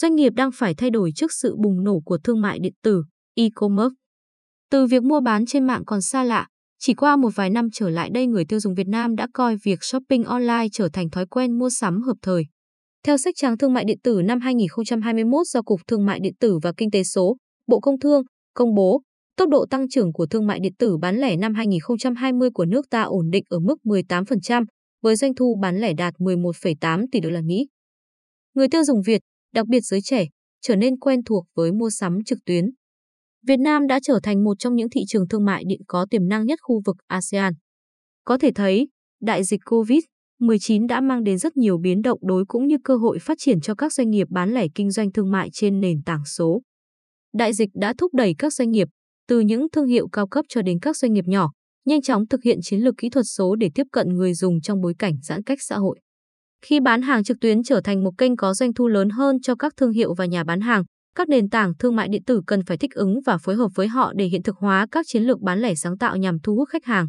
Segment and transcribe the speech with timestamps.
[0.00, 3.02] doanh nghiệp đang phải thay đổi trước sự bùng nổ của thương mại điện tử,
[3.34, 3.94] e-commerce.
[4.70, 6.46] Từ việc mua bán trên mạng còn xa lạ,
[6.78, 9.56] chỉ qua một vài năm trở lại đây người tiêu dùng Việt Nam đã coi
[9.64, 12.44] việc shopping online trở thành thói quen mua sắm hợp thời.
[13.06, 16.58] Theo sách trắng thương mại điện tử năm 2021 do Cục Thương mại điện tử
[16.62, 17.36] và Kinh tế số,
[17.66, 18.22] Bộ Công Thương
[18.54, 19.02] công bố,
[19.36, 22.90] tốc độ tăng trưởng của thương mại điện tử bán lẻ năm 2020 của nước
[22.90, 24.64] ta ổn định ở mức 18%,
[25.02, 27.66] với doanh thu bán lẻ đạt 11,8 tỷ đô la Mỹ.
[28.54, 29.20] Người tiêu dùng Việt,
[29.56, 30.26] đặc biệt giới trẻ,
[30.62, 32.64] trở nên quen thuộc với mua sắm trực tuyến.
[33.46, 36.28] Việt Nam đã trở thành một trong những thị trường thương mại điện có tiềm
[36.28, 37.52] năng nhất khu vực ASEAN.
[38.24, 38.88] Có thể thấy,
[39.20, 43.18] đại dịch COVID-19 đã mang đến rất nhiều biến động đối cũng như cơ hội
[43.18, 46.24] phát triển cho các doanh nghiệp bán lẻ kinh doanh thương mại trên nền tảng
[46.24, 46.62] số.
[47.34, 48.88] Đại dịch đã thúc đẩy các doanh nghiệp,
[49.28, 51.52] từ những thương hiệu cao cấp cho đến các doanh nghiệp nhỏ,
[51.84, 54.80] nhanh chóng thực hiện chiến lược kỹ thuật số để tiếp cận người dùng trong
[54.80, 56.00] bối cảnh giãn cách xã hội.
[56.64, 59.54] Khi bán hàng trực tuyến trở thành một kênh có doanh thu lớn hơn cho
[59.54, 62.60] các thương hiệu và nhà bán hàng, các nền tảng thương mại điện tử cần
[62.66, 65.40] phải thích ứng và phối hợp với họ để hiện thực hóa các chiến lược
[65.40, 67.08] bán lẻ sáng tạo nhằm thu hút khách hàng.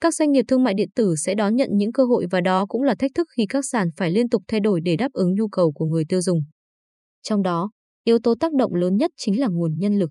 [0.00, 2.66] Các doanh nghiệp thương mại điện tử sẽ đón nhận những cơ hội và đó
[2.66, 5.34] cũng là thách thức khi các sàn phải liên tục thay đổi để đáp ứng
[5.34, 6.40] nhu cầu của người tiêu dùng.
[7.22, 7.70] Trong đó,
[8.04, 10.10] yếu tố tác động lớn nhất chính là nguồn nhân lực.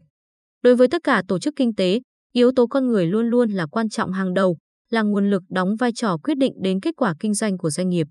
[0.61, 1.99] Đối với tất cả tổ chức kinh tế,
[2.33, 4.57] yếu tố con người luôn luôn là quan trọng hàng đầu,
[4.89, 7.89] là nguồn lực đóng vai trò quyết định đến kết quả kinh doanh của doanh
[7.89, 8.07] nghiệp.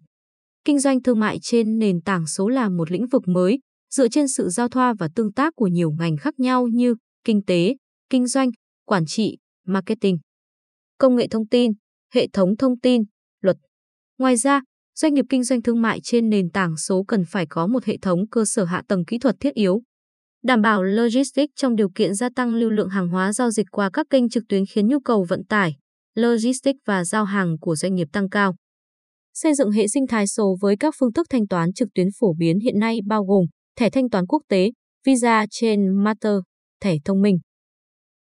[0.64, 3.58] Kinh doanh thương mại trên nền tảng số là một lĩnh vực mới,
[3.94, 7.44] dựa trên sự giao thoa và tương tác của nhiều ngành khác nhau như kinh
[7.44, 7.76] tế,
[8.10, 8.50] kinh doanh,
[8.86, 10.18] quản trị, marketing,
[10.98, 11.72] công nghệ thông tin,
[12.14, 13.02] hệ thống thông tin,
[13.40, 13.56] luật.
[14.18, 14.60] Ngoài ra,
[14.94, 17.98] doanh nghiệp kinh doanh thương mại trên nền tảng số cần phải có một hệ
[18.02, 19.82] thống cơ sở hạ tầng kỹ thuật thiết yếu,
[20.44, 23.90] đảm bảo logistics trong điều kiện gia tăng lưu lượng hàng hóa giao dịch qua
[23.92, 25.76] các kênh trực tuyến khiến nhu cầu vận tải,
[26.14, 28.54] logistics và giao hàng của doanh nghiệp tăng cao.
[29.34, 32.34] Xây dựng hệ sinh thái số với các phương thức thanh toán trực tuyến phổ
[32.38, 33.46] biến hiện nay bao gồm
[33.76, 34.70] thẻ thanh toán quốc tế,
[35.06, 36.36] Visa trên Master,
[36.80, 37.38] thẻ thông minh,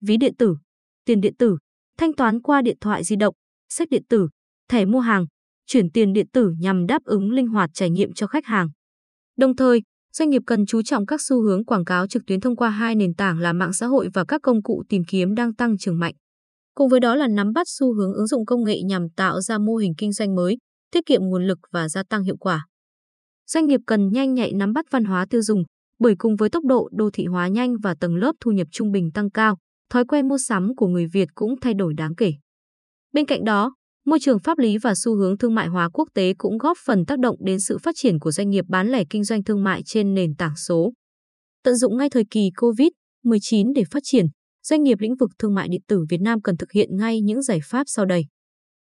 [0.01, 0.57] ví điện tử,
[1.05, 1.59] tiền điện tử,
[1.99, 3.35] thanh toán qua điện thoại di động,
[3.69, 4.29] sách điện tử,
[4.71, 5.27] thẻ mua hàng,
[5.67, 8.69] chuyển tiền điện tử nhằm đáp ứng linh hoạt trải nghiệm cho khách hàng.
[9.37, 9.83] Đồng thời,
[10.13, 12.95] doanh nghiệp cần chú trọng các xu hướng quảng cáo trực tuyến thông qua hai
[12.95, 15.99] nền tảng là mạng xã hội và các công cụ tìm kiếm đang tăng trưởng
[15.99, 16.15] mạnh.
[16.75, 19.59] Cùng với đó là nắm bắt xu hướng ứng dụng công nghệ nhằm tạo ra
[19.59, 20.57] mô hình kinh doanh mới,
[20.95, 22.67] tiết kiệm nguồn lực và gia tăng hiệu quả.
[23.47, 25.65] Doanh nghiệp cần nhanh nhạy nắm bắt văn hóa tiêu dùng,
[25.99, 28.93] bởi cùng với tốc độ đô thị hóa nhanh và tầng lớp thu nhập trung
[28.93, 29.57] bình tăng cao,
[29.91, 32.33] thói quen mua sắm của người Việt cũng thay đổi đáng kể.
[33.13, 33.75] Bên cạnh đó,
[34.07, 37.05] môi trường pháp lý và xu hướng thương mại hóa quốc tế cũng góp phần
[37.07, 39.83] tác động đến sự phát triển của doanh nghiệp bán lẻ kinh doanh thương mại
[39.83, 40.93] trên nền tảng số.
[41.63, 44.27] Tận dụng ngay thời kỳ COVID-19 để phát triển,
[44.63, 47.43] doanh nghiệp lĩnh vực thương mại điện tử Việt Nam cần thực hiện ngay những
[47.43, 48.25] giải pháp sau đây.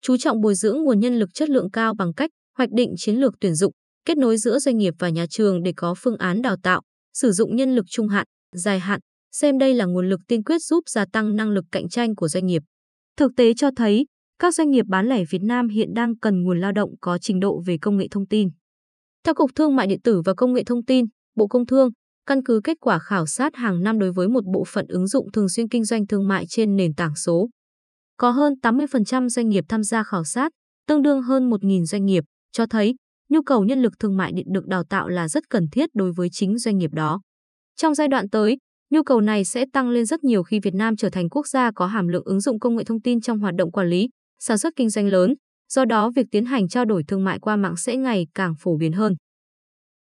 [0.02, 3.16] Chú trọng bồi dưỡng nguồn nhân lực chất lượng cao bằng cách hoạch định chiến
[3.16, 3.72] lược tuyển dụng,
[4.06, 6.82] kết nối giữa doanh nghiệp và nhà trường để có phương án đào tạo,
[7.14, 8.26] sử dụng nhân lực trung hạn,
[8.56, 9.00] dài hạn,
[9.32, 12.28] xem đây là nguồn lực tiên quyết giúp gia tăng năng lực cạnh tranh của
[12.28, 12.62] doanh nghiệp.
[13.18, 14.06] Thực tế cho thấy,
[14.40, 17.40] các doanh nghiệp bán lẻ Việt Nam hiện đang cần nguồn lao động có trình
[17.40, 18.50] độ về công nghệ thông tin.
[19.24, 21.90] Theo Cục Thương mại điện tử và Công nghệ thông tin, Bộ Công Thương,
[22.26, 25.32] căn cứ kết quả khảo sát hàng năm đối với một bộ phận ứng dụng
[25.32, 27.50] thường xuyên kinh doanh thương mại trên nền tảng số.
[28.18, 30.52] Có hơn 80% doanh nghiệp tham gia khảo sát,
[30.88, 32.96] tương đương hơn 1.000 doanh nghiệp, cho thấy
[33.30, 36.12] nhu cầu nhân lực thương mại điện được đào tạo là rất cần thiết đối
[36.12, 37.22] với chính doanh nghiệp đó.
[37.76, 38.58] Trong giai đoạn tới,
[38.90, 41.72] nhu cầu này sẽ tăng lên rất nhiều khi Việt Nam trở thành quốc gia
[41.72, 44.58] có hàm lượng ứng dụng công nghệ thông tin trong hoạt động quản lý, sản
[44.58, 45.34] xuất kinh doanh lớn,
[45.70, 48.78] do đó việc tiến hành trao đổi thương mại qua mạng sẽ ngày càng phổ
[48.78, 49.16] biến hơn.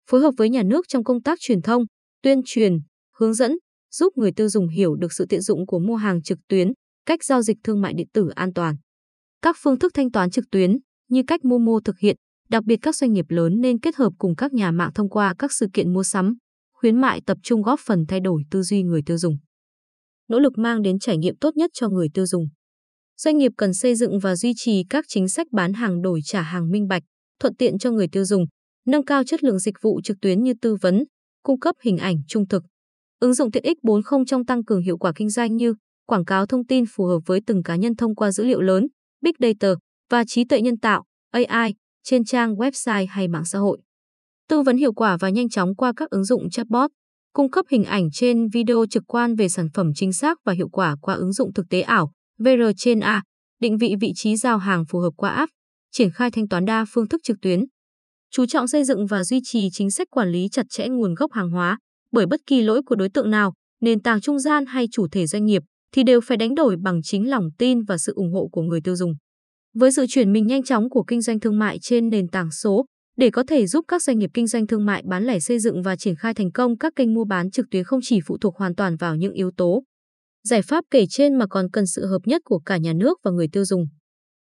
[0.09, 1.83] Phối hợp với nhà nước trong công tác truyền thông,
[2.21, 2.73] tuyên truyền,
[3.17, 3.57] hướng dẫn,
[3.91, 6.71] giúp người tiêu dùng hiểu được sự tiện dụng của mua hàng trực tuyến,
[7.05, 8.75] cách giao dịch thương mại điện tử an toàn.
[9.41, 10.77] Các phương thức thanh toán trực tuyến
[11.09, 12.15] như cách Momo thực hiện,
[12.49, 15.33] đặc biệt các doanh nghiệp lớn nên kết hợp cùng các nhà mạng thông qua
[15.39, 16.37] các sự kiện mua sắm,
[16.73, 19.37] khuyến mại tập trung góp phần thay đổi tư duy người tiêu dùng.
[20.27, 22.47] Nỗ lực mang đến trải nghiệm tốt nhất cho người tiêu dùng.
[23.17, 26.41] Doanh nghiệp cần xây dựng và duy trì các chính sách bán hàng đổi trả
[26.41, 27.03] hàng minh bạch,
[27.39, 28.45] thuận tiện cho người tiêu dùng,
[28.85, 31.03] nâng cao chất lượng dịch vụ trực tuyến như tư vấn,
[31.43, 32.63] cung cấp hình ảnh trung thực.
[33.19, 35.73] Ứng dụng tiện ích 40 trong tăng cường hiệu quả kinh doanh như
[36.05, 38.87] quảng cáo thông tin phù hợp với từng cá nhân thông qua dữ liệu lớn,
[39.21, 39.73] big data
[40.09, 41.73] và trí tuệ nhân tạo, AI
[42.03, 43.79] trên trang website hay mạng xã hội.
[44.49, 46.91] Tư vấn hiệu quả và nhanh chóng qua các ứng dụng chatbot,
[47.33, 50.69] cung cấp hình ảnh trên video trực quan về sản phẩm chính xác và hiệu
[50.69, 53.23] quả qua ứng dụng thực tế ảo, VR trên A,
[53.61, 55.51] định vị vị trí giao hàng phù hợp qua app,
[55.91, 57.65] triển khai thanh toán đa phương thức trực tuyến.
[58.31, 61.31] Chú trọng xây dựng và duy trì chính sách quản lý chặt chẽ nguồn gốc
[61.31, 61.79] hàng hóa,
[62.11, 65.27] bởi bất kỳ lỗi của đối tượng nào, nền tảng trung gian hay chủ thể
[65.27, 68.47] doanh nghiệp thì đều phải đánh đổi bằng chính lòng tin và sự ủng hộ
[68.51, 69.13] của người tiêu dùng.
[69.73, 72.85] Với sự chuyển mình nhanh chóng của kinh doanh thương mại trên nền tảng số,
[73.17, 75.81] Để có thể giúp các doanh nghiệp kinh doanh thương mại bán lẻ xây dựng
[75.81, 78.55] và triển khai thành công các kênh mua bán trực tuyến không chỉ phụ thuộc
[78.57, 79.83] hoàn toàn vào những yếu tố
[80.43, 83.31] giải pháp kể trên mà còn cần sự hợp nhất của cả nhà nước và
[83.31, 83.85] người tiêu dùng.